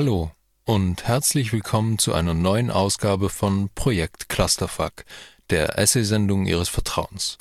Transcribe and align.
Hallo 0.00 0.30
und 0.64 1.08
herzlich 1.08 1.52
willkommen 1.52 1.98
zu 1.98 2.14
einer 2.14 2.32
neuen 2.32 2.70
Ausgabe 2.70 3.28
von 3.28 3.68
Projekt 3.74 4.28
Clusterfuck, 4.28 5.04
der 5.50 5.76
Essay-Sendung 5.76 6.46
Ihres 6.46 6.68
Vertrauens, 6.68 7.36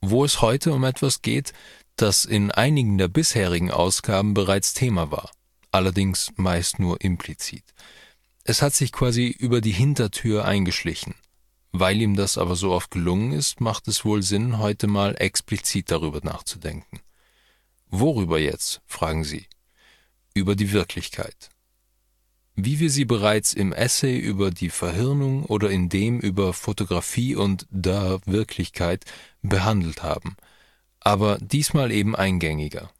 wo 0.00 0.24
es 0.24 0.42
heute 0.42 0.72
um 0.72 0.82
etwas 0.82 1.22
geht, 1.22 1.52
das 1.94 2.24
in 2.24 2.50
einigen 2.50 2.98
der 2.98 3.06
bisherigen 3.06 3.70
Ausgaben 3.70 4.34
bereits 4.34 4.74
Thema 4.74 5.12
war, 5.12 5.30
allerdings 5.70 6.32
meist 6.34 6.80
nur 6.80 7.00
implizit. 7.00 7.62
Es 8.42 8.60
hat 8.60 8.74
sich 8.74 8.90
quasi 8.90 9.28
über 9.28 9.60
die 9.60 9.70
Hintertür 9.70 10.44
eingeschlichen. 10.44 11.14
Weil 11.70 12.02
ihm 12.02 12.16
das 12.16 12.38
aber 12.38 12.56
so 12.56 12.72
oft 12.72 12.90
gelungen 12.90 13.30
ist, 13.30 13.60
macht 13.60 13.86
es 13.86 14.04
wohl 14.04 14.24
Sinn, 14.24 14.58
heute 14.58 14.88
mal 14.88 15.14
explizit 15.16 15.92
darüber 15.92 16.18
nachzudenken. 16.24 16.98
Worüber 17.86 18.40
jetzt? 18.40 18.80
fragen 18.84 19.22
Sie. 19.22 19.46
Über 20.34 20.56
die 20.56 20.72
Wirklichkeit. 20.72 21.50
Wie 22.56 22.80
wir 22.80 22.90
sie 22.90 23.04
bereits 23.04 23.52
im 23.52 23.72
Essay 23.72 24.18
über 24.18 24.50
die 24.50 24.70
Verhirnung 24.70 25.44
oder 25.44 25.70
in 25.70 25.88
dem 25.88 26.20
über 26.20 26.52
Fotografie 26.52 27.34
und 27.36 27.66
der 27.70 28.20
Wirklichkeit 28.26 29.04
behandelt 29.42 30.02
haben, 30.02 30.36
aber 31.00 31.38
diesmal 31.38 31.90
eben 31.90 32.14
eingängiger, 32.14 32.90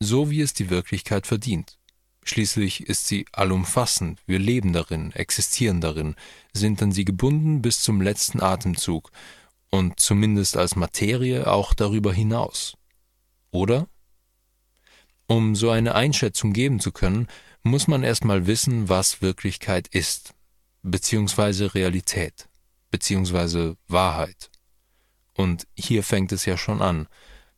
so 0.00 0.30
wie 0.30 0.40
es 0.40 0.54
die 0.54 0.70
Wirklichkeit 0.70 1.26
verdient. 1.26 1.78
Schließlich 2.24 2.88
ist 2.88 3.06
sie 3.06 3.24
allumfassend, 3.30 4.18
wir 4.26 4.40
leben 4.40 4.72
darin, 4.72 5.12
existieren 5.12 5.80
darin, 5.80 6.16
sind 6.52 6.82
an 6.82 6.90
sie 6.90 7.04
gebunden 7.04 7.62
bis 7.62 7.80
zum 7.80 8.00
letzten 8.00 8.42
Atemzug 8.42 9.12
und 9.70 10.00
zumindest 10.00 10.56
als 10.56 10.74
Materie 10.74 11.46
auch 11.46 11.72
darüber 11.72 12.12
hinaus. 12.12 12.76
Oder? 13.52 13.86
Um 15.28 15.54
so 15.54 15.70
eine 15.70 15.94
Einschätzung 15.94 16.52
geben 16.52 16.80
zu 16.80 16.90
können, 16.90 17.28
muss 17.66 17.88
man 17.88 18.02
erstmal 18.02 18.46
wissen, 18.46 18.88
was 18.88 19.22
Wirklichkeit 19.22 19.88
ist, 19.88 20.34
beziehungsweise 20.82 21.74
Realität, 21.74 22.48
beziehungsweise 22.90 23.76
Wahrheit. 23.88 24.50
Und 25.34 25.66
hier 25.74 26.02
fängt 26.02 26.32
es 26.32 26.46
ja 26.46 26.56
schon 26.56 26.80
an. 26.80 27.08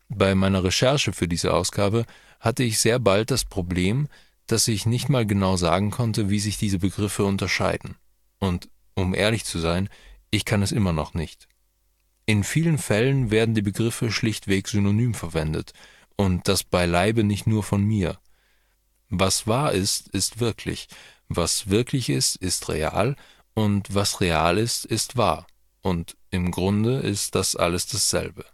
Bei 0.08 0.34
meiner 0.34 0.64
Recherche 0.64 1.12
für 1.12 1.28
diese 1.28 1.54
Ausgabe 1.54 2.06
hatte 2.40 2.62
ich 2.62 2.78
sehr 2.78 2.98
bald 2.98 3.30
das 3.30 3.44
Problem, 3.44 4.08
dass 4.46 4.66
ich 4.66 4.86
nicht 4.86 5.08
mal 5.08 5.26
genau 5.26 5.56
sagen 5.56 5.90
konnte, 5.90 6.30
wie 6.30 6.40
sich 6.40 6.56
diese 6.56 6.78
Begriffe 6.78 7.24
unterscheiden. 7.24 7.96
Und 8.38 8.68
um 8.94 9.14
ehrlich 9.14 9.44
zu 9.44 9.58
sein, 9.58 9.88
ich 10.30 10.44
kann 10.44 10.62
es 10.62 10.72
immer 10.72 10.92
noch 10.92 11.14
nicht. 11.14 11.48
In 12.26 12.44
vielen 12.44 12.78
Fällen 12.78 13.30
werden 13.30 13.54
die 13.54 13.62
Begriffe 13.62 14.10
schlichtweg 14.10 14.68
synonym 14.68 15.14
verwendet, 15.14 15.72
und 16.16 16.48
das 16.48 16.64
beileibe 16.64 17.22
nicht 17.22 17.46
nur 17.46 17.62
von 17.62 17.84
mir. 17.84 18.18
Was 19.10 19.46
wahr 19.46 19.72
ist, 19.72 20.08
ist 20.08 20.40
wirklich, 20.40 20.88
was 21.28 21.68
wirklich 21.68 22.10
ist, 22.10 22.36
ist 22.36 22.68
real, 22.68 23.16
und 23.54 23.94
was 23.94 24.20
real 24.20 24.58
ist, 24.58 24.84
ist 24.84 25.16
wahr, 25.16 25.46
und 25.82 26.16
im 26.30 26.50
Grunde 26.50 26.98
ist 26.98 27.34
das 27.34 27.56
alles 27.56 27.86
dasselbe. 27.86 28.44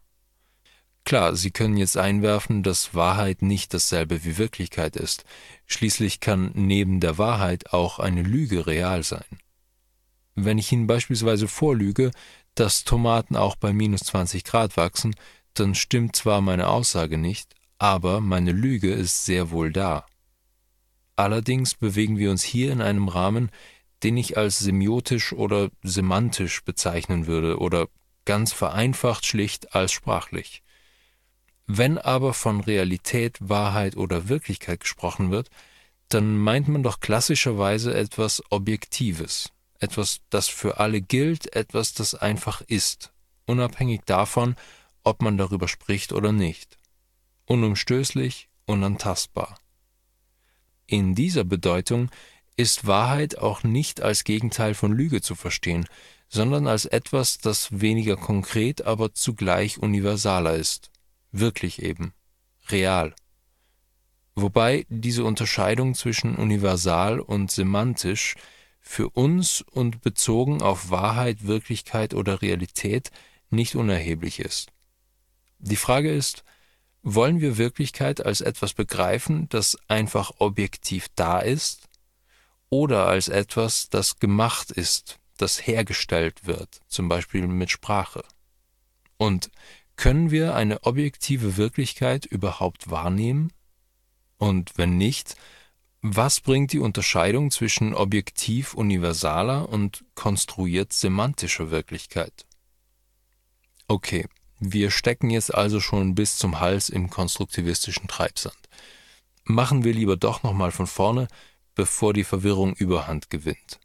Klar, 1.05 1.37
Sie 1.37 1.51
können 1.51 1.77
jetzt 1.77 1.99
einwerfen, 1.99 2.63
dass 2.63 2.95
Wahrheit 2.95 3.43
nicht 3.43 3.75
dasselbe 3.75 4.25
wie 4.25 4.39
Wirklichkeit 4.39 4.97
ist, 4.97 5.25
schließlich 5.67 6.21
kann 6.21 6.51
neben 6.55 7.01
der 7.01 7.19
Wahrheit 7.19 7.73
auch 7.73 7.99
eine 7.99 8.23
Lüge 8.23 8.67
real 8.67 9.03
sein. 9.03 9.39
Wenn 10.35 10.59
ich 10.59 10.73
Ihnen 10.73 10.87
beispielsweise 10.87 11.47
vorlüge, 11.47 12.11
dass 12.55 12.85
Tomaten 12.85 13.37
auch 13.37 13.57
bei 13.57 13.73
minus 13.73 14.01
20 14.05 14.45
Grad 14.45 14.77
wachsen, 14.77 15.15
dann 15.53 15.75
stimmt 15.75 16.17
zwar 16.17 16.41
meine 16.41 16.69
Aussage 16.69 17.19
nicht, 17.19 17.55
aber 17.79 18.21
meine 18.21 18.53
Lüge 18.53 18.93
ist 18.93 19.27
sehr 19.27 19.51
wohl 19.51 19.73
da. 19.73 20.07
Allerdings 21.17 21.75
bewegen 21.75 22.19
wir 22.19 22.31
uns 22.31 22.43
hier 22.43 22.73
in 22.73 22.81
einem 22.81 23.09
Rahmen, 23.09 23.51
den 24.03 24.17
ich 24.17 24.37
als 24.37 24.59
semiotisch 24.59 25.33
oder 25.33 25.71
semantisch 25.83 26.63
bezeichnen 26.65 27.27
würde 27.27 27.59
oder 27.59 27.89
ganz 28.25 28.53
vereinfacht 28.53 29.25
schlicht 29.25 29.75
als 29.75 29.93
sprachlich. 29.93 30.63
Wenn 31.67 31.99
aber 31.99 32.35
von 32.35 32.61
Realität, 32.61 33.39
Wahrheit 33.41 33.97
oder 33.97 34.29
Wirklichkeit 34.29 34.81
gesprochen 34.81 35.31
wird, 35.31 35.49
dann 36.09 36.37
meint 36.37 36.69
man 36.69 36.83
doch 36.83 37.01
klassischerweise 37.01 37.95
etwas 37.95 38.43
Objektives, 38.51 39.51
etwas, 39.79 40.21
das 40.29 40.49
für 40.49 40.79
alle 40.79 41.01
gilt, 41.01 41.55
etwas, 41.57 41.95
das 41.95 42.15
einfach 42.15 42.61
ist, 42.61 43.13
unabhängig 43.47 44.03
davon, 44.05 44.57
ob 45.03 45.23
man 45.23 45.39
darüber 45.39 45.69
spricht 45.69 46.13
oder 46.13 46.33
nicht 46.33 46.79
unumstößlich, 47.47 48.49
unantastbar. 48.67 49.59
In 50.87 51.15
dieser 51.15 51.45
Bedeutung 51.45 52.11
ist 52.57 52.87
Wahrheit 52.87 53.39
auch 53.39 53.63
nicht 53.63 54.01
als 54.01 54.25
Gegenteil 54.25 54.75
von 54.75 54.93
Lüge 54.93 55.23
zu 55.23 55.35
verstehen, 55.35 55.87
sondern 56.29 56.67
als 56.67 56.85
etwas, 56.85 57.39
das 57.39 57.81
weniger 57.81 58.17
konkret, 58.17 58.83
aber 58.83 59.15
zugleich 59.15 59.79
universaler 59.79 60.55
ist, 60.55 60.91
wirklich 61.33 61.83
eben, 61.83 62.13
real. 62.69 63.15
Wobei 64.35 64.85
diese 64.89 65.25
Unterscheidung 65.25 65.95
zwischen 65.95 66.37
universal 66.37 67.21
und 67.21 67.51
semantisch 67.51 68.35
für 68.81 69.09
uns 69.11 69.63
und 69.63 70.03
bezogen 70.03 70.61
auf 70.61 70.91
Wahrheit, 70.91 71.47
Wirklichkeit 71.47 72.15
oder 72.15 72.43
Realität 72.43 73.11
nicht 73.51 73.77
unerheblich 73.77 74.41
ist. 74.41 74.71
Die 75.59 75.77
Frage 75.77 76.13
ist, 76.13 76.45
wollen 77.05 77.41
wir 77.41 77.59
Wirklichkeit 77.59 78.25
als 78.25 78.41
etwas 78.41 78.73
begreifen, 78.73 79.49
das 79.51 79.77
einfach 79.89 80.33
objektiv 80.39 81.09
da 81.15 81.39
ist, 81.39 81.89
oder 82.71 83.07
als 83.07 83.29
etwas, 83.29 83.89
das 83.91 84.19
gemacht 84.19 84.71
ist, 84.71 85.21
das 85.37 85.67
hergestellt 85.67 86.47
wird, 86.47 86.81
zum 86.89 87.09
Beispiel 87.09 87.47
mit 87.47 87.71
Sprache? 87.71 88.25
Und 89.19 89.51
können 89.97 90.31
wir 90.31 90.55
eine 90.55 90.83
objektive 90.83 91.57
Wirklichkeit 91.57 92.25
überhaupt 92.27 92.91
wahrnehmen? 92.91 93.53
Und 94.39 94.77
wenn 94.77 94.97
nicht, 94.97 95.37
was 96.01 96.41
bringt 96.41 96.73
die 96.73 96.81
Unterscheidung 96.81 97.51
zwischen 97.51 97.95
objektiv 97.95 98.75
universaler 98.75 99.69
und 99.69 100.05
konstruiert 100.15 100.93
semantischer 100.93 101.71
Wirklichkeit? 101.71 102.45
Okay, 103.87 104.27
wir 104.73 104.91
stecken 104.91 105.31
jetzt 105.31 105.55
also 105.55 105.81
schon 105.81 106.15
bis 106.15 106.39
zum 106.39 106.61
Hals 106.61 106.89
im 106.89 107.11
konstruktivistischen 107.11 108.09
Treibsand. 108.09 108.57
Machen 109.45 109.85
wir 109.85 109.93
lieber 109.93 110.17
doch 110.17 110.43
nochmal 110.43 110.73
von 110.73 110.87
vorne, 110.87 111.29
bevor 111.75 112.15
die 112.15 112.25
Verwirrung 112.25 112.75
überhand 112.75 113.29
gewinnt. 113.31 113.79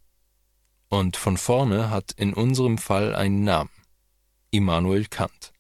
Und 0.88 1.18
von 1.18 1.38
vorne 1.38 1.90
hat 1.90 2.14
in 2.14 2.34
unserem 2.34 2.78
Fall 2.78 3.14
einen 3.14 3.44
Namen. 3.44 3.70
Immanuel 4.52 5.06
Kant. 5.06 5.52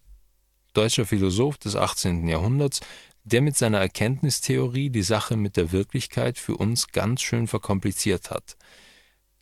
Deutscher 0.74 1.06
Philosoph 1.06 1.58
des 1.58 1.76
18. 1.76 2.28
Jahrhunderts, 2.28 2.80
der 3.24 3.42
mit 3.42 3.58
seiner 3.58 3.80
Erkenntnistheorie 3.80 4.90
die 4.90 5.04
Sache 5.04 5.36
mit 5.36 5.58
der 5.58 5.72
Wirklichkeit 5.72 6.38
für 6.38 6.56
uns 6.56 6.88
ganz 6.88 7.22
schön 7.22 7.48
verkompliziert 7.48 8.32
hat. 8.32 8.56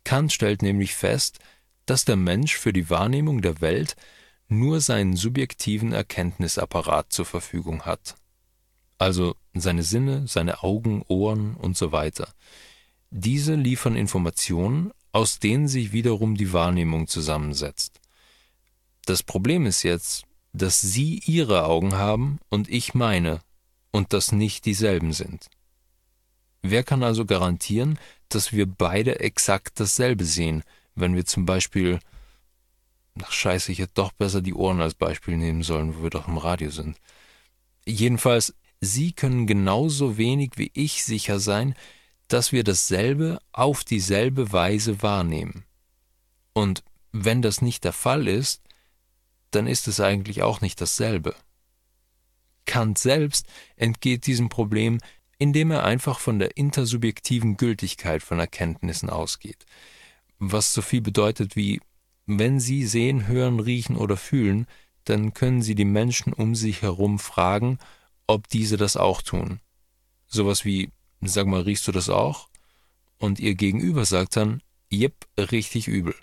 Kant 0.04 0.32
stellt 0.32 0.62
nämlich 0.62 0.94
fest, 0.94 1.38
dass 1.86 2.04
der 2.04 2.16
Mensch 2.16 2.56
für 2.56 2.72
die 2.72 2.90
Wahrnehmung 2.90 3.40
der 3.40 3.60
Welt 3.60 3.96
nur 4.48 4.80
seinen 4.80 5.16
subjektiven 5.16 5.92
Erkenntnisapparat 5.92 7.12
zur 7.12 7.26
Verfügung 7.26 7.82
hat. 7.82 8.16
Also 8.96 9.36
seine 9.54 9.82
Sinne, 9.82 10.26
seine 10.26 10.62
Augen, 10.62 11.02
Ohren 11.06 11.54
und 11.54 11.76
so 11.76 11.92
weiter. 11.92 12.32
Diese 13.10 13.54
liefern 13.54 13.96
Informationen, 13.96 14.90
aus 15.12 15.38
denen 15.38 15.68
sich 15.68 15.92
wiederum 15.92 16.36
die 16.36 16.52
Wahrnehmung 16.52 17.06
zusammensetzt. 17.06 18.00
Das 19.06 19.22
Problem 19.22 19.66
ist 19.66 19.82
jetzt, 19.82 20.24
dass 20.52 20.80
Sie 20.80 21.20
Ihre 21.24 21.64
Augen 21.64 21.94
haben 21.94 22.38
und 22.48 22.68
ich 22.68 22.94
meine 22.94 23.40
und 23.90 24.12
das 24.12 24.32
nicht 24.32 24.66
dieselben 24.66 25.12
sind. 25.12 25.48
Wer 26.62 26.82
kann 26.82 27.02
also 27.02 27.24
garantieren, 27.24 27.98
dass 28.28 28.52
wir 28.52 28.66
beide 28.66 29.20
exakt 29.20 29.80
dasselbe 29.80 30.24
sehen, 30.24 30.62
wenn 30.94 31.14
wir 31.14 31.24
zum 31.24 31.46
Beispiel 31.46 32.00
Ach 33.22 33.32
scheiße, 33.32 33.72
ich 33.72 33.78
hätte 33.78 33.94
doch 33.94 34.12
besser 34.12 34.40
die 34.40 34.54
Ohren 34.54 34.80
als 34.80 34.94
Beispiel 34.94 35.36
nehmen 35.36 35.62
sollen, 35.62 35.96
wo 35.96 36.02
wir 36.04 36.10
doch 36.10 36.28
im 36.28 36.38
Radio 36.38 36.70
sind. 36.70 36.98
Jedenfalls, 37.86 38.54
Sie 38.80 39.12
können 39.12 39.46
genauso 39.46 40.18
wenig 40.18 40.52
wie 40.56 40.70
ich 40.74 41.04
sicher 41.04 41.40
sein, 41.40 41.74
dass 42.28 42.52
wir 42.52 42.62
dasselbe 42.62 43.40
auf 43.52 43.82
dieselbe 43.82 44.52
Weise 44.52 45.02
wahrnehmen. 45.02 45.64
Und 46.52 46.84
wenn 47.10 47.42
das 47.42 47.62
nicht 47.62 47.84
der 47.84 47.92
Fall 47.92 48.28
ist, 48.28 48.62
dann 49.50 49.66
ist 49.66 49.88
es 49.88 49.98
eigentlich 49.98 50.42
auch 50.42 50.60
nicht 50.60 50.80
dasselbe. 50.80 51.34
Kant 52.66 52.98
selbst 52.98 53.46
entgeht 53.76 54.26
diesem 54.26 54.50
Problem, 54.50 54.98
indem 55.38 55.70
er 55.70 55.84
einfach 55.84 56.20
von 56.20 56.38
der 56.38 56.56
intersubjektiven 56.56 57.56
Gültigkeit 57.56 58.22
von 58.22 58.38
Erkenntnissen 58.38 59.08
ausgeht, 59.08 59.64
was 60.38 60.74
so 60.74 60.82
viel 60.82 61.00
bedeutet 61.00 61.56
wie 61.56 61.80
wenn 62.28 62.60
Sie 62.60 62.86
sehen, 62.86 63.26
hören, 63.26 63.58
riechen 63.58 63.96
oder 63.96 64.16
fühlen, 64.16 64.66
dann 65.04 65.34
können 65.34 65.62
Sie 65.62 65.74
die 65.74 65.84
Menschen 65.84 66.32
um 66.32 66.54
sich 66.54 66.82
herum 66.82 67.18
fragen, 67.18 67.78
ob 68.26 68.48
diese 68.48 68.76
das 68.76 68.96
auch 68.96 69.22
tun. 69.22 69.60
Sowas 70.26 70.64
wie, 70.64 70.90
sag 71.22 71.46
mal, 71.46 71.62
riechst 71.62 71.88
du 71.88 71.92
das 71.92 72.08
auch? 72.08 72.48
und 73.18 73.40
ihr 73.40 73.54
Gegenüber 73.54 74.04
sagt 74.04 74.36
dann, 74.36 74.62
jep, 74.88 75.26
richtig 75.36 75.88
übel. 75.88 76.14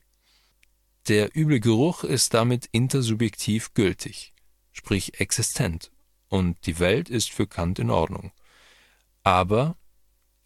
Der 1.08 1.36
üble 1.36 1.60
Geruch 1.60 2.04
ist 2.04 2.34
damit 2.34 2.68
intersubjektiv 2.72 3.74
gültig, 3.74 4.34
sprich 4.72 5.20
existent, 5.20 5.92
und 6.30 6.66
die 6.66 6.80
Welt 6.80 7.10
ist 7.10 7.30
für 7.30 7.46
Kant 7.46 7.78
in 7.80 7.92
Ordnung. 7.92 8.32
Aber 9.24 9.78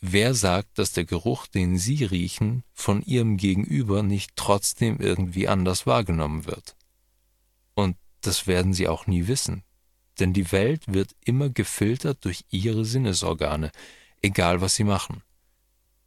wer 0.01 0.33
sagt, 0.33 0.77
dass 0.77 0.91
der 0.91 1.05
Geruch, 1.05 1.47
den 1.47 1.77
Sie 1.77 2.03
riechen, 2.03 2.63
von 2.73 3.01
Ihrem 3.01 3.37
Gegenüber 3.37 4.03
nicht 4.03 4.31
trotzdem 4.35 4.99
irgendwie 4.99 5.47
anders 5.47 5.85
wahrgenommen 5.85 6.45
wird? 6.45 6.75
Und 7.73 7.97
das 8.21 8.47
werden 8.47 8.73
Sie 8.73 8.87
auch 8.87 9.07
nie 9.07 9.27
wissen, 9.27 9.63
denn 10.19 10.33
die 10.33 10.51
Welt 10.51 10.83
wird 10.87 11.15
immer 11.23 11.49
gefiltert 11.49 12.25
durch 12.25 12.45
Ihre 12.49 12.85
Sinnesorgane, 12.85 13.71
egal 14.21 14.61
was 14.61 14.75
Sie 14.75 14.83
machen. 14.83 15.23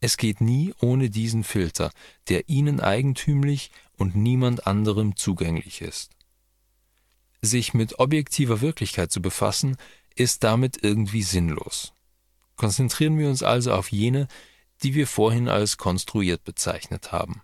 Es 0.00 0.16
geht 0.16 0.40
nie 0.40 0.74
ohne 0.80 1.10
diesen 1.10 1.44
Filter, 1.44 1.92
der 2.28 2.48
Ihnen 2.48 2.80
eigentümlich 2.80 3.70
und 3.96 4.16
niemand 4.16 4.66
anderem 4.66 5.16
zugänglich 5.16 5.80
ist. 5.80 6.10
Sich 7.40 7.72
mit 7.72 7.98
objektiver 7.98 8.60
Wirklichkeit 8.60 9.12
zu 9.12 9.22
befassen, 9.22 9.76
ist 10.14 10.44
damit 10.44 10.82
irgendwie 10.82 11.22
sinnlos. 11.22 11.92
Konzentrieren 12.56 13.18
wir 13.18 13.28
uns 13.28 13.42
also 13.42 13.72
auf 13.72 13.90
jene, 13.90 14.28
die 14.82 14.94
wir 14.94 15.06
vorhin 15.06 15.48
als 15.48 15.78
konstruiert 15.78 16.44
bezeichnet 16.44 17.12
haben. 17.12 17.42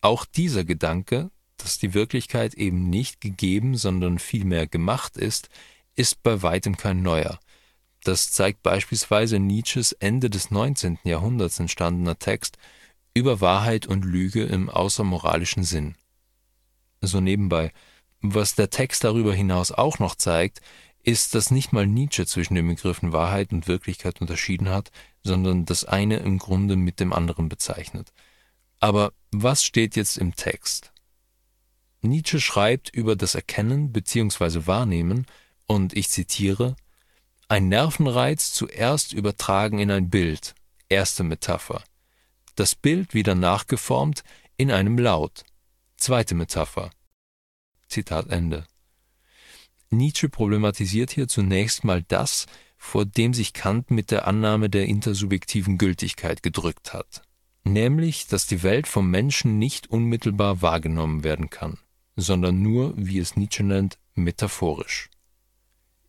Auch 0.00 0.24
dieser 0.24 0.64
Gedanke, 0.64 1.30
dass 1.56 1.78
die 1.78 1.94
Wirklichkeit 1.94 2.54
eben 2.54 2.90
nicht 2.90 3.20
gegeben, 3.20 3.76
sondern 3.76 4.18
vielmehr 4.18 4.66
gemacht 4.66 5.16
ist, 5.16 5.48
ist 5.94 6.22
bei 6.22 6.42
weitem 6.42 6.76
kein 6.76 7.02
neuer. 7.02 7.38
Das 8.02 8.32
zeigt 8.32 8.62
beispielsweise 8.62 9.38
Nietzsches 9.38 9.92
Ende 9.92 10.28
des 10.28 10.50
19. 10.50 10.98
Jahrhunderts 11.04 11.58
entstandener 11.58 12.18
Text 12.18 12.58
über 13.14 13.40
Wahrheit 13.40 13.86
und 13.86 14.04
Lüge 14.04 14.44
im 14.44 14.68
außermoralischen 14.68 15.62
Sinn. 15.62 15.94
So 17.00 17.20
nebenbei, 17.20 17.72
was 18.20 18.54
der 18.54 18.70
Text 18.70 19.04
darüber 19.04 19.32
hinaus 19.32 19.70
auch 19.72 19.98
noch 19.98 20.16
zeigt, 20.16 20.60
ist, 21.04 21.34
dass 21.34 21.50
nicht 21.50 21.72
mal 21.72 21.86
Nietzsche 21.86 22.26
zwischen 22.26 22.54
den 22.54 22.66
Begriffen 22.66 23.12
Wahrheit 23.12 23.52
und 23.52 23.68
Wirklichkeit 23.68 24.20
unterschieden 24.20 24.70
hat, 24.70 24.90
sondern 25.22 25.64
das 25.64 25.84
eine 25.84 26.16
im 26.16 26.38
Grunde 26.38 26.76
mit 26.76 26.98
dem 26.98 27.12
anderen 27.12 27.48
bezeichnet. 27.48 28.12
Aber 28.80 29.12
was 29.30 29.64
steht 29.64 29.96
jetzt 29.96 30.18
im 30.18 30.34
Text? 30.34 30.92
Nietzsche 32.00 32.40
schreibt 32.40 32.90
über 32.90 33.16
das 33.16 33.34
Erkennen 33.34 33.92
bzw. 33.92 34.66
Wahrnehmen, 34.66 35.26
und 35.66 35.96
ich 35.96 36.10
zitiere, 36.10 36.76
ein 37.48 37.68
Nervenreiz 37.68 38.52
zuerst 38.52 39.12
übertragen 39.12 39.78
in 39.78 39.90
ein 39.90 40.10
Bild, 40.10 40.54
erste 40.88 41.22
Metapher. 41.22 41.82
Das 42.54 42.74
Bild 42.74 43.14
wieder 43.14 43.34
nachgeformt 43.34 44.22
in 44.56 44.70
einem 44.70 44.98
Laut, 44.98 45.44
zweite 45.96 46.34
Metapher. 46.34 46.90
Zitat 47.88 48.28
Ende. 48.28 48.66
Nietzsche 49.96 50.28
problematisiert 50.28 51.10
hier 51.10 51.28
zunächst 51.28 51.84
mal 51.84 52.02
das, 52.02 52.46
vor 52.76 53.04
dem 53.06 53.32
sich 53.32 53.52
Kant 53.52 53.90
mit 53.90 54.10
der 54.10 54.26
Annahme 54.28 54.68
der 54.68 54.86
intersubjektiven 54.86 55.78
Gültigkeit 55.78 56.42
gedrückt 56.42 56.92
hat, 56.92 57.22
nämlich, 57.64 58.26
dass 58.26 58.46
die 58.46 58.62
Welt 58.62 58.86
vom 58.86 59.10
Menschen 59.10 59.58
nicht 59.58 59.88
unmittelbar 59.88 60.60
wahrgenommen 60.60 61.24
werden 61.24 61.50
kann, 61.50 61.78
sondern 62.16 62.60
nur, 62.60 62.92
wie 62.96 63.18
es 63.18 63.36
Nietzsche 63.36 63.62
nennt, 63.62 63.98
metaphorisch. 64.14 65.08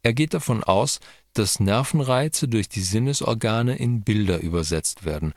Er 0.04 0.14
geht 0.14 0.34
davon 0.34 0.64
aus, 0.64 1.00
dass 1.34 1.60
Nervenreize 1.60 2.48
durch 2.48 2.70
die 2.70 2.82
Sinnesorgane 2.82 3.76
in 3.78 4.02
Bilder 4.02 4.40
übersetzt 4.40 5.06
werden, 5.06 5.34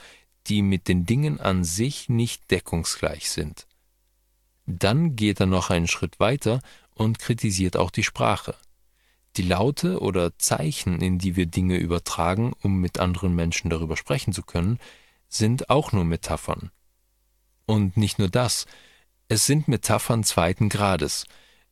die 0.47 0.63
mit 0.63 0.89
den 0.89 1.07
Dingen 1.07 1.41
an 1.41 1.65
sich 1.65 2.09
nicht 2.09 2.51
deckungsgleich 2.51 3.31
sind. 3.31 3.67
Dann 4.67 5.17
geht 5.17 5.41
er 5.41 5.47
noch 5.47 5.71
einen 5.71 5.89
Schritt 5.89 6.21
weiter 6.21 6.61
und 6.99 7.19
kritisiert 7.19 7.77
auch 7.77 7.91
die 7.91 8.03
Sprache. 8.05 8.55
Die 9.37 9.43
Laute 9.43 10.01
oder 10.01 10.37
Zeichen, 10.39 11.01
in 11.01 11.19
die 11.19 11.37
wir 11.37 11.47
Dinge 11.47 11.77
übertragen, 11.77 12.53
um 12.63 12.81
mit 12.81 12.99
anderen 12.99 13.35
Menschen 13.35 13.71
darüber 13.71 13.97
sprechen 13.97 14.33
zu 14.33 14.43
können, 14.43 14.79
sind 15.29 15.71
auch 15.71 15.93
nur 15.93 16.05
Metaphern. 16.05 16.71
Und 17.67 17.97
nicht 17.97 18.19
nur 18.19 18.29
das, 18.29 18.67
es 19.29 19.47
sind 19.47 19.69
Metaphern 19.69 20.25
zweiten 20.25 20.69
Grades, 20.69 21.27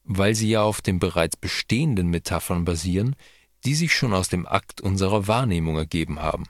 weil 0.05 0.35
sie 0.35 0.51
ja 0.51 0.63
auf 0.63 0.81
den 0.81 1.01
bereits 1.01 1.37
bestehenden 1.37 2.09
Metaphern 2.09 2.65
basieren, 2.65 3.17
die 3.65 3.75
sich 3.75 3.95
schon 3.95 4.15
aus 4.15 4.29
dem 4.29 4.47
Akt 4.47 4.81
unserer 4.81 5.27
Wahrnehmung 5.27 5.77
ergeben 5.77 6.21
haben. 6.21 6.45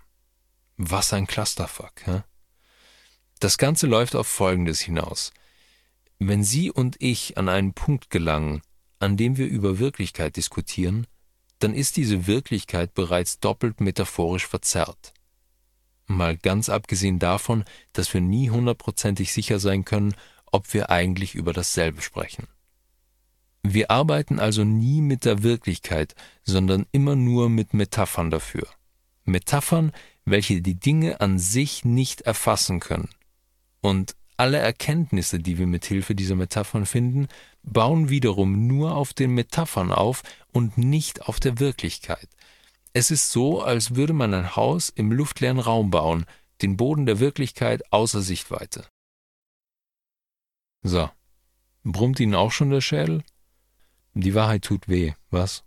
Was 0.76 1.14
ein 1.14 1.26
Clusterfuck, 1.26 1.93
hä? 2.05 2.22
Das 3.40 3.56
Ganze 3.56 3.87
läuft 3.87 4.14
auf 4.17 4.26
Folgendes 4.26 4.81
hinaus. 4.81 5.32
Wenn 6.18 6.42
Sie 6.42 6.70
und 6.70 6.96
ich 6.98 7.36
an 7.36 7.48
einen 7.48 7.74
Punkt 7.74 8.10
gelangen, 8.10 8.62
an 8.98 9.16
dem 9.16 9.36
wir 9.36 9.46
über 9.46 9.78
Wirklichkeit 9.78 10.36
diskutieren, 10.36 11.06
dann 11.58 11.74
ist 11.74 11.96
diese 11.96 12.26
Wirklichkeit 12.26 12.94
bereits 12.94 13.38
doppelt 13.38 13.80
metaphorisch 13.80 14.46
verzerrt. 14.46 15.12
Mal 16.06 16.36
ganz 16.36 16.68
abgesehen 16.68 17.18
davon, 17.18 17.64
dass 17.92 18.12
wir 18.14 18.20
nie 18.20 18.50
hundertprozentig 18.50 19.32
sicher 19.32 19.58
sein 19.58 19.84
können, 19.84 20.14
ob 20.52 20.72
wir 20.72 20.90
eigentlich 20.90 21.34
über 21.34 21.52
dasselbe 21.52 22.00
sprechen. 22.00 22.46
Wir 23.62 23.90
arbeiten 23.90 24.38
also 24.38 24.62
nie 24.64 25.00
mit 25.00 25.24
der 25.24 25.42
Wirklichkeit, 25.42 26.14
sondern 26.44 26.86
immer 26.92 27.16
nur 27.16 27.48
mit 27.48 27.74
Metaphern 27.74 28.30
dafür. 28.30 28.69
Metaphern, 29.24 29.92
welche 30.24 30.62
die 30.62 30.78
Dinge 30.78 31.20
an 31.20 31.40
sich 31.40 31.84
nicht 31.84 32.20
erfassen 32.22 32.78
können. 32.78 33.08
Und 33.80 34.14
alle 34.36 34.58
Erkenntnisse, 34.58 35.38
die 35.38 35.58
wir 35.58 35.66
mit 35.66 35.84
Hilfe 35.84 36.14
dieser 36.14 36.34
Metaphern 36.34 36.86
finden, 36.86 37.28
bauen 37.62 38.08
wiederum 38.08 38.66
nur 38.66 38.94
auf 38.94 39.12
den 39.12 39.32
Metaphern 39.32 39.92
auf 39.92 40.22
und 40.52 40.78
nicht 40.78 41.28
auf 41.28 41.40
der 41.40 41.58
Wirklichkeit. 41.58 42.28
Es 42.92 43.10
ist 43.10 43.30
so, 43.30 43.62
als 43.62 43.94
würde 43.94 44.12
man 44.12 44.32
ein 44.32 44.56
Haus 44.56 44.88
im 44.88 45.12
luftleeren 45.12 45.58
Raum 45.58 45.90
bauen, 45.90 46.24
den 46.62 46.76
Boden 46.76 47.06
der 47.06 47.20
Wirklichkeit 47.20 47.92
außer 47.92 48.22
Sichtweite. 48.22 48.86
So, 50.82 51.10
brummt 51.84 52.20
Ihnen 52.20 52.34
auch 52.34 52.52
schon 52.52 52.70
der 52.70 52.80
Schädel? 52.80 53.22
Die 54.14 54.34
Wahrheit 54.34 54.62
tut 54.62 54.88
weh, 54.88 55.12
was? 55.30 55.62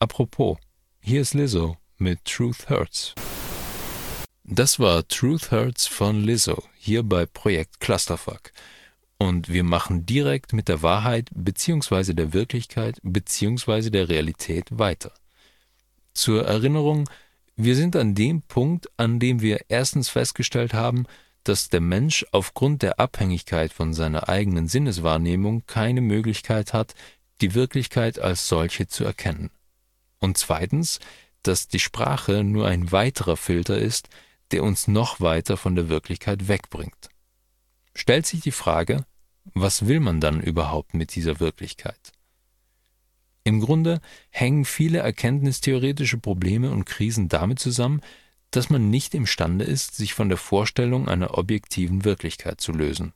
Apropos, 0.00 0.58
hier 1.00 1.20
ist 1.20 1.34
Lizzo 1.34 1.76
mit 1.98 2.24
Truth 2.24 2.68
Hurts. 2.68 3.14
Das 4.44 4.78
war 4.78 5.06
Truth 5.06 5.52
Hurts 5.52 5.86
von 5.86 6.22
Lizzo 6.22 6.64
hier 6.78 7.02
bei 7.02 7.26
Projekt 7.26 7.80
Clusterfuck. 7.80 8.52
Und 9.18 9.48
wir 9.48 9.64
machen 9.64 10.06
direkt 10.06 10.52
mit 10.52 10.68
der 10.68 10.82
Wahrheit 10.82 11.28
bzw. 11.34 12.14
der 12.14 12.32
Wirklichkeit 12.32 12.98
bzw. 13.02 13.90
der 13.90 14.08
Realität 14.08 14.66
weiter. 14.70 15.12
Zur 16.14 16.46
Erinnerung, 16.46 17.08
wir 17.54 17.76
sind 17.76 17.94
an 17.96 18.14
dem 18.14 18.42
Punkt, 18.42 18.88
an 18.96 19.20
dem 19.20 19.42
wir 19.42 19.66
erstens 19.68 20.08
festgestellt 20.08 20.72
haben, 20.72 21.04
dass 21.44 21.68
der 21.68 21.80
Mensch 21.80 22.26
aufgrund 22.32 22.82
der 22.82 22.98
Abhängigkeit 22.98 23.72
von 23.72 23.92
seiner 23.92 24.28
eigenen 24.28 24.68
Sinneswahrnehmung 24.68 25.64
keine 25.66 26.00
Möglichkeit 26.00 26.72
hat, 26.72 26.94
die 27.40 27.54
Wirklichkeit 27.54 28.18
als 28.18 28.48
solche 28.48 28.86
zu 28.86 29.04
erkennen. 29.04 29.50
Und 30.18 30.38
zweitens, 30.38 31.00
dass 31.42 31.68
die 31.68 31.78
Sprache 31.78 32.44
nur 32.44 32.66
ein 32.66 32.92
weiterer 32.92 33.36
Filter 33.36 33.78
ist, 33.78 34.08
der 34.52 34.62
uns 34.62 34.88
noch 34.88 35.20
weiter 35.20 35.56
von 35.56 35.74
der 35.74 35.88
Wirklichkeit 35.88 36.48
wegbringt. 36.48 37.08
Stellt 37.94 38.26
sich 38.26 38.40
die 38.40 38.52
Frage, 38.52 39.04
was 39.54 39.86
will 39.86 40.00
man 40.00 40.20
dann 40.20 40.40
überhaupt 40.40 40.94
mit 40.94 41.14
dieser 41.14 41.40
Wirklichkeit? 41.40 42.12
Im 43.42 43.60
Grunde 43.60 44.00
hängen 44.30 44.64
viele 44.64 44.98
erkenntnistheoretische 44.98 46.18
Probleme 46.18 46.70
und 46.70 46.84
Krisen 46.84 47.28
damit 47.28 47.58
zusammen, 47.58 48.02
dass 48.50 48.68
man 48.68 48.90
nicht 48.90 49.14
imstande 49.14 49.64
ist, 49.64 49.96
sich 49.96 50.14
von 50.14 50.28
der 50.28 50.38
Vorstellung 50.38 51.08
einer 51.08 51.38
objektiven 51.38 52.04
Wirklichkeit 52.04 52.60
zu 52.60 52.72
lösen. 52.72 53.12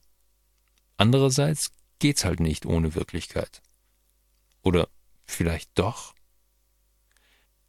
Andererseits 0.96 1.72
geht's 1.98 2.24
halt 2.24 2.40
nicht 2.40 2.66
ohne 2.66 2.94
Wirklichkeit. 2.94 3.60
Oder 4.62 4.88
vielleicht 5.26 5.70
doch? 5.74 6.14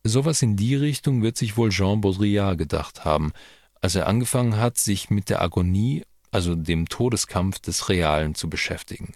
Sowas 0.07 0.43
in 0.43 0.55
die 0.55 0.75
Richtung 0.75 1.23
wird 1.23 1.35
sich 1.35 1.57
wohl 1.57 1.71
Jean 1.71 1.99
Baudrillard 1.99 2.59
gedacht 2.59 3.05
haben, 3.05 3.33
als 3.81 3.95
er 3.95 4.05
angefangen 4.05 4.55
hat, 4.57 4.77
sich 4.77 5.09
mit 5.09 5.31
der 5.31 5.41
Agonie, 5.41 6.03
also 6.29 6.53
dem 6.53 6.87
Todeskampf 6.87 7.57
des 7.57 7.89
Realen 7.89 8.35
zu 8.35 8.47
beschäftigen. 8.47 9.15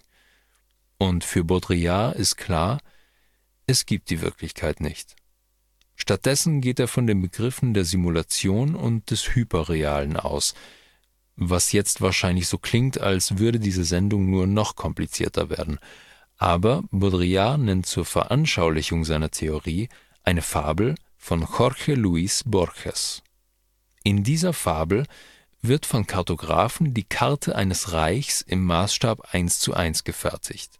Und 0.98 1.22
für 1.22 1.44
Baudrillard 1.44 2.16
ist 2.16 2.34
klar, 2.34 2.80
es 3.68 3.86
gibt 3.86 4.10
die 4.10 4.20
Wirklichkeit 4.20 4.80
nicht. 4.80 5.14
Stattdessen 5.94 6.60
geht 6.60 6.80
er 6.80 6.88
von 6.88 7.06
den 7.06 7.22
Begriffen 7.22 7.72
der 7.72 7.84
Simulation 7.84 8.74
und 8.74 9.12
des 9.12 9.36
Hyperrealen 9.36 10.16
aus, 10.16 10.54
was 11.36 11.70
jetzt 11.70 12.00
wahrscheinlich 12.00 12.48
so 12.48 12.58
klingt, 12.58 13.00
als 13.00 13.38
würde 13.38 13.60
diese 13.60 13.84
Sendung 13.84 14.28
nur 14.28 14.48
noch 14.48 14.74
komplizierter 14.74 15.50
werden. 15.50 15.78
Aber 16.36 16.82
Baudrillard 16.90 17.60
nennt 17.60 17.86
zur 17.86 18.04
Veranschaulichung 18.04 19.04
seiner 19.04 19.30
Theorie 19.30 19.88
eine 20.22 20.42
Fabel 20.42 20.94
von 21.16 21.40
Jorge 21.40 21.94
Luis 21.94 22.42
Borges. 22.44 23.22
In 24.02 24.24
dieser 24.24 24.52
Fabel 24.52 25.06
wird 25.62 25.86
von 25.86 26.06
Kartografen 26.06 26.94
die 26.94 27.04
Karte 27.04 27.54
eines 27.54 27.92
Reichs 27.92 28.40
im 28.40 28.64
Maßstab 28.64 29.32
1 29.32 29.60
zu 29.60 29.74
1 29.74 30.04
gefertigt. 30.04 30.78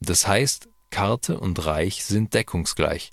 Das 0.00 0.26
heißt, 0.26 0.68
Karte 0.90 1.38
und 1.38 1.64
Reich 1.64 2.04
sind 2.04 2.34
deckungsgleich, 2.34 3.12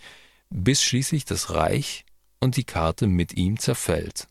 bis 0.49 0.83
schließlich 0.83 1.25
das 1.25 1.51
Reich 1.51 2.05
und 2.39 2.57
die 2.57 2.63
Karte 2.63 3.07
mit 3.07 3.33
ihm 3.33 3.59
zerfällt. 3.59 4.27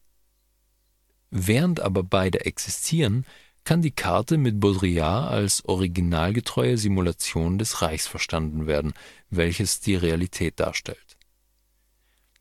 Während 1.31 1.81
aber 1.81 2.03
beide 2.03 2.45
existieren, 2.45 3.25
kann 3.65 3.81
die 3.81 3.93
Karte 3.93 4.39
mit 4.39 4.61
Baudrillard 4.61 5.31
als 5.31 5.65
originalgetreue 5.65 6.77
Simulation 6.77 7.59
des 7.59 7.81
Reichs 7.81 8.07
verstanden 8.07 8.67
werden, 8.67 8.93
welches 9.31 9.81
die 9.81 9.95
Realität 9.95 10.59
darstellt. 10.59 11.12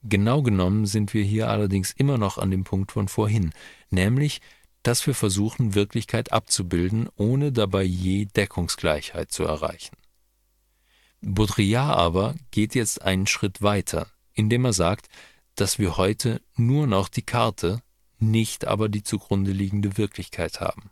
Genau 0.04 0.42
genommen 0.42 0.86
sind 0.86 1.14
wir 1.14 1.24
hier 1.24 1.50
allerdings 1.50 1.92
immer 1.92 2.18
noch 2.18 2.38
an 2.38 2.50
dem 2.50 2.64
Punkt 2.64 2.92
von 2.92 3.08
vorhin, 3.08 3.54
nämlich, 3.90 4.42
dass 4.82 5.06
wir 5.06 5.14
versuchen, 5.14 5.76
Wirklichkeit 5.76 6.32
abzubilden, 6.32 7.08
ohne 7.16 7.52
dabei 7.52 7.84
je 7.84 8.26
Deckungsgleichheit 8.26 9.32
zu 9.32 9.44
erreichen. 9.44 9.96
Baudrillard 11.22 11.98
aber 11.98 12.36
geht 12.50 12.74
jetzt 12.74 13.04
einen 13.04 13.28
Schritt 13.28 13.62
weiter, 13.62 14.08
indem 14.34 14.66
er 14.66 14.74
sagt, 14.74 15.08
dass 15.56 15.78
wir 15.78 15.98
heute 15.98 16.42
nur 16.56 16.88
noch 16.88 17.08
die 17.08 17.22
Karte, 17.22 17.84
nicht 18.18 18.66
aber 18.66 18.90
die 18.90 19.04
zugrunde 19.04 19.52
liegende 19.52 19.98
Wirklichkeit 19.98 20.62
haben. 20.62 20.90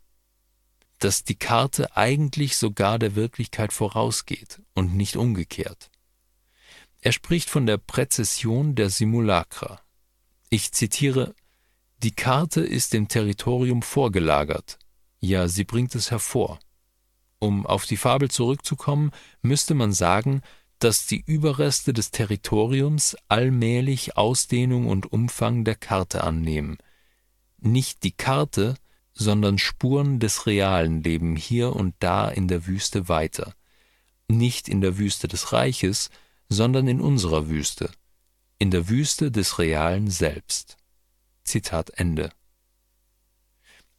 Dass 1.00 1.24
die 1.24 1.36
Karte 1.36 1.96
eigentlich 1.96 2.58
sogar 2.58 3.00
der 3.00 3.16
Wirklichkeit 3.16 3.74
vorausgeht 3.74 4.62
und 4.76 4.96
nicht 4.96 5.16
umgekehrt. 5.16 5.90
Er 7.02 7.12
spricht 7.14 7.50
von 7.50 7.66
der 7.66 7.78
Präzession 7.78 8.76
der 8.76 8.90
Simulacra. 8.90 9.82
Ich 10.50 10.74
zitiere 10.74 11.34
Die 12.04 12.12
Karte 12.12 12.62
ist 12.62 12.94
dem 12.94 13.08
Territorium 13.08 13.82
vorgelagert, 13.82 14.78
ja, 15.22 15.48
sie 15.48 15.64
bringt 15.64 15.96
es 15.96 16.12
hervor. 16.12 16.60
Um 17.40 17.66
auf 17.66 17.86
die 17.86 17.98
Fabel 17.98 18.30
zurückzukommen, 18.30 19.12
müsste 19.42 19.74
man 19.74 19.94
sagen, 19.94 20.42
dass 20.80 21.08
die 21.08 21.24
Überreste 21.26 21.94
des 21.94 22.12
Territoriums 22.12 23.18
allmählich 23.28 24.18
Ausdehnung 24.18 24.88
und 24.88 25.12
Umfang 25.12 25.66
der 25.66 25.76
Karte 25.76 26.24
annehmen. 26.24 26.78
Nicht 27.58 28.04
die 28.04 28.14
Karte, 28.14 28.76
sondern 29.14 29.58
Spuren 29.58 30.20
des 30.20 30.46
Realen 30.46 31.04
leben 31.04 31.36
hier 31.36 31.76
und 31.76 31.96
da 32.00 32.30
in 32.30 32.48
der 32.48 32.66
Wüste 32.66 33.10
weiter. 33.10 33.54
Nicht 34.30 34.70
in 34.70 34.80
der 34.80 34.98
Wüste 34.98 35.28
des 35.28 35.52
Reiches, 35.52 36.10
sondern 36.50 36.88
in 36.88 37.00
unserer 37.00 37.48
Wüste, 37.48 37.92
in 38.58 38.72
der 38.72 38.90
Wüste 38.90 39.32
des 39.32 39.60
Realen 39.60 40.10
selbst. 40.10 40.78
Zitat 41.44 41.92
Ende. 41.92 42.32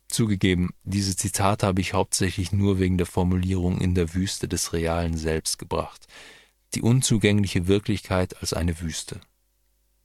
Zugegeben, 0.09 0.71
diese 0.83 1.17
Zitate 1.17 1.67
habe 1.67 1.81
ich 1.81 1.95
hauptsächlich 1.95 2.51
nur 2.53 2.81
wegen 2.81 2.99
der 2.99 3.07
Formulierung 3.07 3.81
in 3.81 3.95
der 3.95 4.13
Wüste 4.15 4.49
des 4.49 4.73
Realen 4.73 5.17
selbst 5.17 5.59
gebracht. 5.59 6.07
Die 6.75 6.83
unzugängliche 6.83 7.69
Wirklichkeit 7.69 8.37
als 8.41 8.53
eine 8.53 8.81
Wüste. 8.81 9.21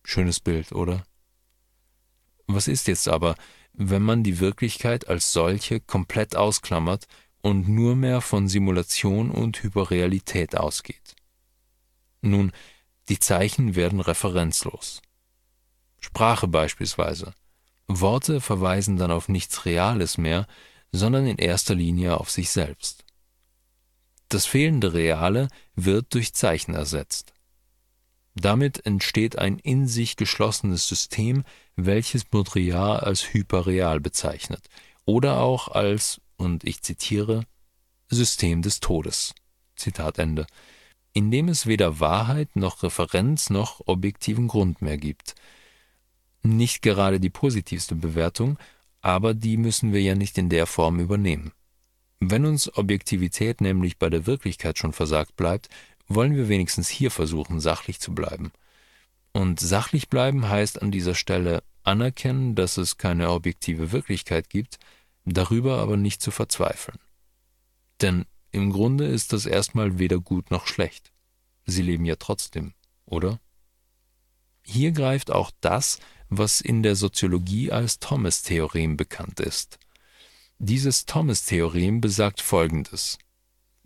Schönes 0.04 0.40
Bild, 0.40 0.72
oder? 0.72 1.04
Was 2.48 2.68
ist 2.68 2.88
jetzt 2.88 3.08
aber, 3.08 3.36
wenn 3.74 4.04
man 4.04 4.24
die 4.24 4.40
Wirklichkeit 4.40 5.08
als 5.08 5.34
solche 5.34 5.80
komplett 5.80 6.36
ausklammert 6.36 7.08
und 7.42 7.68
nur 7.68 7.96
mehr 7.96 8.22
von 8.22 8.48
Simulation 8.48 9.32
und 9.32 9.62
Hyperrealität 9.64 10.56
ausgeht? 10.56 11.16
Nun, 12.26 12.52
die 13.08 13.20
Zeichen 13.20 13.76
werden 13.76 14.00
referenzlos. 14.00 15.02
Sprache 16.02 16.48
beispielsweise. 16.48 17.34
Worte 17.88 18.42
verweisen 18.42 18.98
dann 18.98 19.12
auf 19.12 19.30
nichts 19.30 19.66
Reales 19.66 20.18
mehr, 20.18 20.48
sondern 20.92 21.28
in 21.28 21.38
erster 21.38 21.76
Linie 21.76 22.20
auf 22.20 22.32
sich 22.32 22.50
selbst. 22.50 23.06
Das 24.30 24.46
fehlende 24.46 24.94
Reale 24.94 25.50
wird 25.76 26.14
durch 26.16 26.34
Zeichen 26.34 26.74
ersetzt. 26.74 27.34
Damit 28.34 28.86
entsteht 28.86 29.38
ein 29.38 29.60
in 29.60 29.88
sich 29.88 30.18
geschlossenes 30.18 30.88
System, 30.88 31.44
welches 31.76 32.26
Baudrillard 32.26 33.04
als 33.04 33.34
hyperreal 33.34 34.00
bezeichnet 34.00 34.68
oder 35.06 35.40
auch 35.40 35.68
als, 35.68 36.20
und 36.38 36.64
ich 36.64 36.82
zitiere, 36.82 37.46
System 38.10 38.62
des 38.62 38.80
Todes. 38.80 39.36
Zitat 39.76 40.18
Ende. 40.18 40.48
In 41.16 41.32
dem 41.32 41.48
es 41.48 41.66
weder 41.66 42.02
Wahrheit 42.02 42.58
noch 42.58 42.84
Referenz 42.84 43.50
noch 43.50 43.82
objektiven 43.86 44.50
Grund 44.50 44.82
mehr 44.82 44.98
gibt. 44.98 45.34
Nicht 46.44 46.82
gerade 46.82 47.22
die 47.22 47.30
positivste 47.30 47.96
Bewertung, 47.96 48.60
aber 49.00 49.34
die 49.34 49.56
müssen 49.56 49.94
wir 49.94 50.02
ja 50.02 50.14
nicht 50.14 50.38
in 50.38 50.50
der 50.50 50.66
Form 50.66 51.00
übernehmen. 51.00 51.54
Wenn 52.20 52.46
uns 52.46 52.76
Objektivität 52.78 53.62
nämlich 53.62 53.98
bei 53.98 54.10
der 54.10 54.26
Wirklichkeit 54.26 54.78
schon 54.78 54.92
versagt 54.92 55.38
bleibt, 55.38 55.70
wollen 56.10 56.36
wir 56.36 56.50
wenigstens 56.50 56.90
hier 56.90 57.12
versuchen, 57.12 57.62
sachlich 57.62 58.02
zu 58.02 58.14
bleiben. 58.14 58.52
Und 59.32 59.62
sachlich 59.62 60.10
bleiben 60.10 60.50
heißt 60.50 60.82
an 60.82 60.92
dieser 60.92 61.16
Stelle 61.16 61.64
anerkennen, 61.84 62.56
dass 62.56 62.76
es 62.76 62.98
keine 62.98 63.30
objektive 63.30 63.94
Wirklichkeit 63.94 64.50
gibt, 64.50 64.80
darüber 65.24 65.78
aber 65.78 65.96
nicht 65.96 66.22
zu 66.22 66.32
verzweifeln. 66.32 67.00
Denn 68.02 68.26
im 68.56 68.72
Grunde 68.72 69.06
ist 69.06 69.34
das 69.34 69.46
erstmal 69.46 70.00
weder 70.00 70.20
gut 70.20 70.50
noch 70.50 70.66
schlecht. 70.66 71.12
Sie 71.66 71.82
leben 71.82 72.06
ja 72.06 72.16
trotzdem, 72.16 72.74
oder? 73.06 73.42
Hier 74.66 74.94
greift 74.94 75.30
auch 75.30 75.52
das, 75.60 76.00
was 76.30 76.62
in 76.62 76.82
der 76.82 76.96
Soziologie 76.96 77.74
als 77.74 78.00
Thomas-Theorem 78.00 78.96
bekannt 78.96 79.42
ist. 79.42 79.78
Dieses 80.58 81.06
Thomas-Theorem 81.06 82.00
besagt 82.00 82.40
Folgendes. 82.40 83.18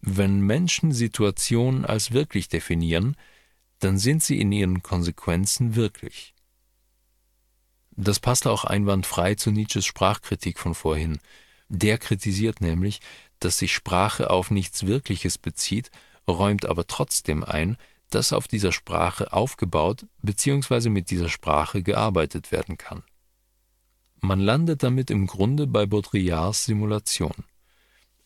Wenn 0.02 0.42
Menschen 0.42 0.92
Situationen 0.92 1.84
als 1.84 2.12
wirklich 2.12 2.48
definieren, 2.48 3.18
dann 3.80 3.98
sind 3.98 4.22
sie 4.22 4.40
in 4.40 4.52
ihren 4.52 4.84
Konsequenzen 4.84 5.76
wirklich. 5.76 6.36
Das 7.90 8.20
passt 8.20 8.46
auch 8.46 8.66
einwandfrei 8.66 9.34
zu 9.34 9.50
Nietzsches 9.50 9.88
Sprachkritik 9.88 10.60
von 10.60 10.76
vorhin. 10.76 11.18
Der 11.70 11.98
kritisiert 11.98 12.62
nämlich, 12.62 13.00
dass 13.40 13.58
sich 13.58 13.74
Sprache 13.74 14.30
auf 14.30 14.52
nichts 14.52 14.86
Wirkliches 14.86 15.38
bezieht, 15.38 15.92
räumt 16.28 16.66
aber 16.66 16.88
trotzdem 16.88 17.44
ein, 17.44 17.78
dass 18.10 18.34
auf 18.34 18.48
dieser 18.48 18.72
Sprache 18.72 19.34
aufgebaut 19.34 20.06
bzw. 20.22 20.90
mit 20.90 21.12
dieser 21.12 21.30
Sprache 21.30 21.84
gearbeitet 21.84 22.52
werden 22.52 22.78
kann. 22.78 23.04
Man 24.22 24.40
landet 24.40 24.84
damit 24.84 25.12
im 25.12 25.28
Grunde 25.28 25.68
bei 25.68 25.86
Baudrillards 25.86 26.66
Simulation. 26.66 27.34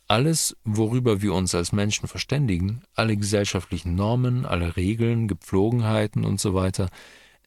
Alles, 0.07 0.57
worüber 0.63 1.21
wir 1.21 1.33
uns 1.33 1.55
als 1.55 1.71
Menschen 1.71 2.07
verständigen, 2.07 2.83
alle 2.93 3.15
gesellschaftlichen 3.15 3.95
Normen, 3.95 4.45
alle 4.45 4.75
Regeln, 4.75 5.27
Gepflogenheiten 5.27 6.25
usw., 6.25 6.71
so 6.75 6.87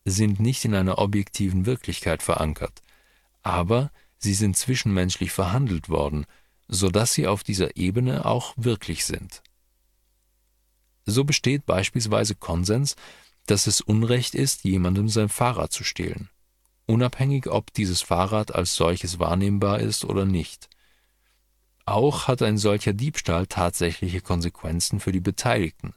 sind 0.04 0.38
nicht 0.38 0.64
in 0.64 0.74
einer 0.74 0.98
objektiven 0.98 1.66
Wirklichkeit 1.66 2.22
verankert, 2.22 2.80
aber 3.42 3.90
sie 4.18 4.34
sind 4.34 4.56
zwischenmenschlich 4.56 5.32
verhandelt 5.32 5.88
worden, 5.88 6.26
so 6.68 6.90
dass 6.90 7.12
sie 7.12 7.26
auf 7.26 7.44
dieser 7.44 7.76
Ebene 7.76 8.24
auch 8.24 8.54
wirklich 8.56 9.04
sind. 9.04 9.42
So 11.04 11.24
besteht 11.24 11.66
beispielsweise 11.66 12.34
Konsens, 12.34 12.96
dass 13.46 13.66
es 13.66 13.80
Unrecht 13.80 14.34
ist, 14.34 14.64
jemandem 14.64 15.08
sein 15.08 15.28
Fahrrad 15.28 15.72
zu 15.72 15.84
stehlen, 15.84 16.28
unabhängig 16.86 17.48
ob 17.48 17.72
dieses 17.72 18.02
Fahrrad 18.02 18.54
als 18.54 18.74
solches 18.74 19.18
wahrnehmbar 19.18 19.78
ist 19.78 20.04
oder 20.04 20.24
nicht. 20.24 20.68
Auch 21.84 22.26
hat 22.26 22.42
ein 22.42 22.58
solcher 22.58 22.92
Diebstahl 22.92 23.46
tatsächliche 23.46 24.20
Konsequenzen 24.20 24.98
für 24.98 25.12
die 25.12 25.20
Beteiligten. 25.20 25.94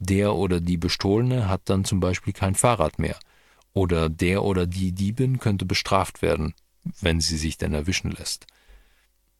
Der 0.00 0.34
oder 0.34 0.60
die 0.60 0.76
Bestohlene 0.76 1.48
hat 1.48 1.62
dann 1.66 1.84
zum 1.84 2.00
Beispiel 2.00 2.32
kein 2.32 2.56
Fahrrad 2.56 2.98
mehr, 2.98 3.18
oder 3.72 4.08
der 4.08 4.42
oder 4.42 4.66
die 4.66 4.90
Diebin 4.90 5.38
könnte 5.38 5.64
bestraft 5.64 6.22
werden, 6.22 6.54
wenn 7.00 7.20
sie 7.20 7.36
sich 7.36 7.58
denn 7.58 7.74
erwischen 7.74 8.10
lässt. 8.10 8.46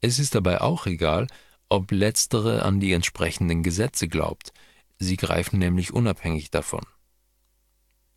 Es 0.01 0.19
ist 0.19 0.35
dabei 0.35 0.61
auch 0.61 0.87
egal, 0.87 1.27
ob 1.69 1.91
letztere 1.91 2.63
an 2.63 2.81
die 2.81 2.93
entsprechenden 2.93 3.63
Gesetze 3.63 4.09
glaubt, 4.09 4.53
sie 4.99 5.17
greifen 5.17 5.59
nämlich 5.59 5.93
unabhängig 5.93 6.51
davon. 6.51 6.85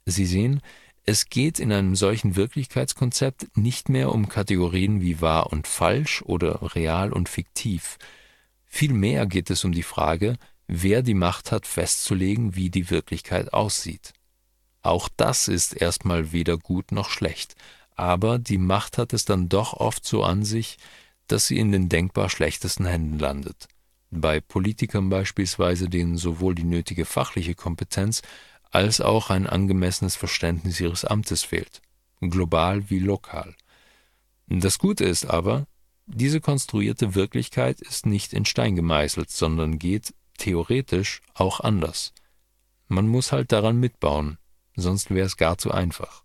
Sie 0.06 0.26
sehen, 0.26 0.62
es 1.04 1.30
geht 1.30 1.60
in 1.60 1.72
einem 1.72 1.96
solchen 1.96 2.36
Wirklichkeitskonzept 2.36 3.58
nicht 3.58 3.90
mehr 3.90 4.12
um 4.12 4.30
Kategorien 4.30 5.02
wie 5.02 5.20
wahr 5.20 5.52
und 5.52 5.68
falsch 5.68 6.22
oder 6.22 6.76
real 6.76 7.12
und 7.12 7.28
fiktiv. 7.28 7.98
Vielmehr 8.66 9.26
geht 9.26 9.50
es 9.50 9.64
um 9.66 9.72
die 9.72 9.84
Frage, 9.84 10.38
wer 10.68 11.02
die 11.02 11.16
Macht 11.16 11.52
hat, 11.52 11.66
festzulegen, 11.66 12.56
wie 12.56 12.70
die 12.70 12.90
Wirklichkeit 12.90 13.52
aussieht. 13.52 14.14
Auch 14.84 15.10
das 15.18 15.48
ist 15.48 15.74
erstmal 15.74 16.32
weder 16.32 16.58
gut 16.58 16.92
noch 16.92 17.10
schlecht, 17.10 17.56
aber 17.96 18.40
die 18.40 18.58
Macht 18.58 18.98
hat 18.98 19.14
es 19.14 19.26
dann 19.26 19.50
doch 19.50 19.74
oft 19.74 20.06
so 20.06 20.24
an 20.24 20.44
sich, 20.44 20.78
dass 21.32 21.48
sie 21.48 21.58
in 21.58 21.72
den 21.72 21.90
denkbar 21.90 22.30
schlechtesten 22.30 22.86
Händen 22.86 23.20
landet. 23.20 23.68
Bei 24.10 24.42
Politikern 24.42 25.10
beispielsweise, 25.10 25.88
denen 25.90 26.18
sowohl 26.18 26.56
die 26.56 26.66
nötige 26.66 27.06
fachliche 27.06 27.56
Kompetenz 27.56 28.22
als 28.72 29.00
auch 29.02 29.30
ein 29.30 29.48
angemessenes 29.48 30.16
Verständnis 30.16 30.80
ihres 30.80 31.06
Amtes 31.06 31.44
fehlt, 31.44 31.82
global 32.20 32.90
wie 32.90 33.00
lokal. 33.00 33.56
Das 34.48 34.80
Gute 34.80 35.06
ist 35.06 35.26
aber, 35.26 35.68
Diese 36.14 36.42
konstruierte 36.42 37.16
Wirklichkeit 37.16 37.80
ist 37.80 38.06
nicht 38.06 38.34
in 38.34 38.44
Stein 38.44 38.76
gemeißelt, 38.76 39.30
sondern 39.30 39.80
geht 39.80 40.14
theoretisch 40.38 41.22
auch 41.34 41.62
anders. 41.62 42.14
Man 42.88 43.08
muss 43.08 43.32
halt 43.32 43.54
daran 43.54 43.80
mitbauen, 43.80 44.38
sonst 44.76 45.12
wäre 45.12 45.28
es 45.28 45.38
gar 45.38 45.58
zu 45.58 45.72
einfach. 45.72 46.24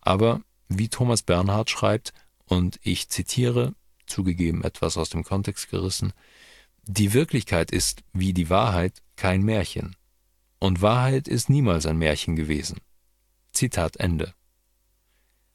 Aber 0.00 0.40
wie 0.68 0.88
Thomas 0.88 1.22
Bernhard 1.22 1.70
schreibt, 1.70 2.12
und 2.46 2.80
ich 2.82 3.08
zitiere, 3.08 3.74
zugegeben 4.12 4.62
etwas 4.62 4.96
aus 4.96 5.10
dem 5.10 5.24
Kontext 5.24 5.70
gerissen, 5.70 6.12
die 6.84 7.12
Wirklichkeit 7.12 7.70
ist, 7.70 8.02
wie 8.12 8.32
die 8.32 8.50
Wahrheit, 8.50 9.02
kein 9.16 9.42
Märchen. 9.42 9.96
Und 10.58 10.82
Wahrheit 10.82 11.28
ist 11.28 11.48
niemals 11.48 11.86
ein 11.86 11.98
Märchen 11.98 12.36
gewesen. 12.36 12.78
Zitat 13.52 13.96
Ende. 13.96 14.34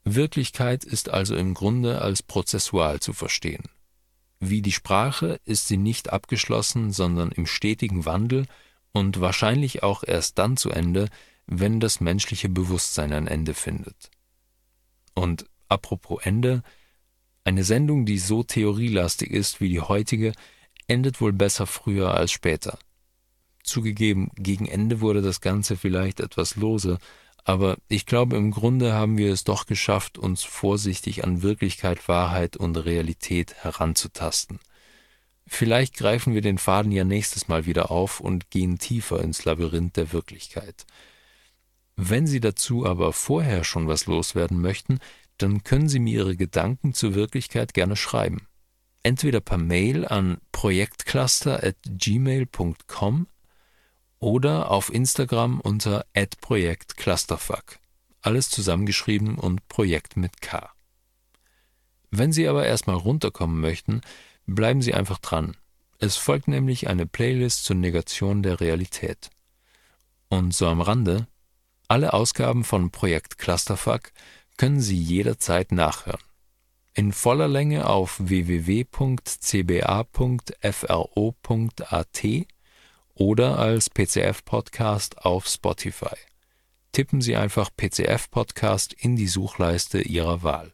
Wirklichkeit 0.04 0.84
ist 0.84 1.10
also 1.10 1.36
im 1.36 1.54
Grunde 1.54 2.02
als 2.02 2.24
prozessual 2.24 3.00
zu 3.00 3.14
verstehen. 3.14 3.64
Wie 4.40 4.62
die 4.62 4.72
Sprache 4.72 5.40
ist 5.46 5.68
sie 5.68 5.78
nicht 5.78 6.12
abgeschlossen, 6.14 6.92
sondern 6.92 7.32
im 7.32 7.46
stetigen 7.46 8.06
Wandel 8.06 8.46
und 8.92 9.20
wahrscheinlich 9.20 9.84
auch 9.84 10.04
erst 10.04 10.38
dann 10.38 10.58
zu 10.58 10.70
Ende, 10.70 11.10
wenn 11.48 11.80
das 11.80 12.02
menschliche 12.02 12.50
Bewusstsein 12.50 13.14
ein 13.14 13.28
Ende 13.28 13.54
findet. 13.54 14.12
Und 15.14 15.46
apropos 15.68 16.22
Ende, 16.24 16.62
eine 17.48 17.64
Sendung, 17.64 18.06
die 18.06 18.20
so 18.20 18.44
theorielastig 18.44 19.32
ist 19.32 19.62
wie 19.62 19.70
die 19.70 19.80
heutige, 19.80 20.34
endet 20.88 21.22
wohl 21.22 21.32
besser 21.32 21.66
früher 21.66 22.14
als 22.14 22.34
später. 22.34 22.78
Zugegeben, 23.64 24.32
gegen 24.36 24.66
Ende 24.66 25.00
wurde 25.00 25.22
das 25.22 25.40
Ganze 25.40 25.78
vielleicht 25.78 26.20
etwas 26.20 26.58
lose, 26.58 26.98
aber 27.46 27.78
ich 27.88 28.06
glaube, 28.06 28.36
im 28.36 28.52
Grunde 28.52 28.92
haben 28.92 29.18
wir 29.18 29.32
es 29.32 29.46
doch 29.46 29.66
geschafft, 29.66 30.18
uns 30.18 30.44
vorsichtig 30.44 31.24
an 31.24 31.42
Wirklichkeit, 31.42 32.10
Wahrheit 32.10 32.58
und 32.58 32.76
Realität 32.76 33.56
heranzutasten. 33.64 34.60
Vielleicht 35.46 35.96
greifen 35.96 36.34
wir 36.34 36.42
den 36.42 36.58
Faden 36.58 36.92
ja 36.92 37.06
nächstes 37.06 37.48
Mal 37.48 37.66
wieder 37.66 37.92
auf 37.92 38.20
und 38.20 38.50
gehen 38.50 38.78
tiefer 38.78 39.22
ins 39.22 39.46
Labyrinth 39.46 39.96
der 39.96 40.12
Wirklichkeit. 40.12 40.86
Wenn 41.96 42.28
Sie 42.28 42.42
dazu 42.42 42.86
aber 42.86 43.14
vorher 43.14 43.64
schon 43.64 43.88
was 43.88 44.06
loswerden 44.06 44.60
möchten, 44.60 45.00
dann 45.38 45.64
können 45.64 45.90
Sie 45.90 46.00
mir 46.00 46.20
Ihre 46.20 46.36
Gedanken 46.36 46.94
zur 46.94 47.16
Wirklichkeit 47.16 47.74
gerne 47.74 47.96
schreiben. 47.96 48.46
Entweder 49.04 49.40
per 49.40 49.58
Mail 49.58 50.08
an 50.08 50.38
projektcluster@gmail.com 50.52 53.28
oder 54.20 54.72
auf 54.72 54.94
Instagram 54.94 55.62
unter 55.62 56.06
@projektclusterfuck. 56.42 57.80
Alles 58.22 58.50
zusammengeschrieben 58.50 59.38
und 59.38 59.68
Projekt 59.68 60.18
mit 60.18 60.42
K. 60.42 60.72
Wenn 62.10 62.32
Sie 62.32 62.48
aber 62.48 62.66
erstmal 62.66 62.96
runterkommen 62.96 63.60
möchten, 63.60 64.02
bleiben 64.46 64.82
Sie 64.82 64.94
einfach 64.94 65.20
dran. 65.20 65.56
Es 66.00 66.16
folgt 66.16 66.48
nämlich 66.48 66.88
eine 66.88 67.06
Playlist 67.06 67.66
zur 67.66 67.76
Negation 67.76 68.44
der 68.44 68.60
Realität. 68.60 69.30
Und 70.30 70.54
so 70.54 70.68
am 70.68 70.82
Rande, 70.82 71.28
alle 71.88 72.14
Ausgaben 72.14 72.64
von 72.64 72.92
Projekt 72.92 73.38
Clusterfuck 73.38 74.12
können 74.58 74.82
Sie 74.82 74.98
jederzeit 74.98 75.72
nachhören. 75.72 76.20
In 76.94 77.14
voller 77.14 77.48
Länge 77.48 77.88
auf 77.88 78.20
www.cba.fro.at 78.20 78.88
oder 83.14 83.60
als 83.60 83.90
PCF-Podcast 83.90 85.20
auf 85.20 85.48
Spotify. 85.48 86.16
Tippen 86.92 87.22
Sie 87.22 87.36
einfach 87.36 87.70
PCF-Podcast 87.76 88.94
in 88.94 89.16
die 89.16 89.28
Suchleiste 89.28 90.02
Ihrer 90.02 90.42
Wahl. 90.42 90.74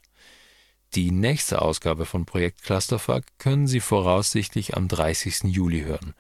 Die 0.96 1.12
nächste 1.12 1.62
Ausgabe 1.62 2.06
von 2.06 2.26
Projekt 2.26 2.64
Clusterfuck 2.64 3.24
können 3.38 3.68
Sie 3.68 3.80
voraussichtlich 3.80 4.78
am 4.78 4.88
30. 4.88 5.44
Juli 5.46 5.82
hören, 5.82 6.14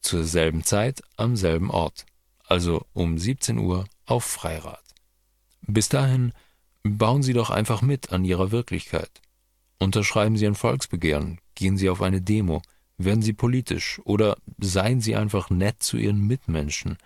zur 0.00 0.24
selben 0.24 0.64
Zeit 0.64 1.02
am 1.16 1.36
selben 1.36 1.70
Ort, 1.70 2.06
also 2.46 2.86
um 2.92 3.18
17 3.18 3.58
Uhr 3.58 3.84
auf 4.06 4.24
Freirad. 4.24 4.82
Bis 5.62 5.88
dahin 5.88 6.32
bauen 6.82 7.22
Sie 7.22 7.32
doch 7.32 7.50
einfach 7.50 7.82
mit 7.82 8.12
an 8.12 8.24
Ihrer 8.24 8.50
Wirklichkeit. 8.50 9.10
Unterschreiben 9.78 10.36
Sie 10.36 10.46
ein 10.46 10.54
Volksbegehren, 10.54 11.40
gehen 11.54 11.76
Sie 11.76 11.88
auf 11.88 12.02
eine 12.02 12.20
Demo, 12.20 12.62
werden 12.98 13.22
Sie 13.22 13.32
politisch 13.32 14.00
oder 14.04 14.36
seien 14.58 15.00
Sie 15.00 15.16
einfach 15.16 15.50
nett 15.50 15.82
zu 15.82 15.96
Ihren 15.96 16.26
Mitmenschen. 16.26 16.98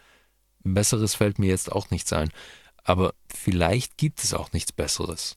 Besseres 0.65 1.15
fällt 1.15 1.39
mir 1.39 1.47
jetzt 1.49 1.71
auch 1.71 1.91
nichts 1.91 2.13
ein, 2.13 2.31
aber 2.83 3.15
vielleicht 3.29 3.97
gibt 3.97 4.23
es 4.23 4.35
auch 4.35 4.53
nichts 4.53 4.73
Besseres. 4.73 5.37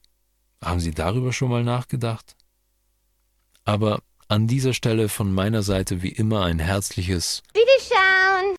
Haben 0.63 0.79
Sie 0.79 0.91
darüber 0.91 1.31
schon 1.33 1.49
mal 1.49 1.63
nachgedacht? 1.63 2.35
Aber 3.63 4.01
an 4.27 4.47
dieser 4.47 4.73
Stelle 4.73 5.07
von 5.09 5.31
meiner 5.31 5.63
Seite 5.63 6.01
wie 6.01 6.09
immer 6.09 6.43
ein 6.43 6.59
herzliches 6.59 7.43
Wiederschauen! 7.53 8.56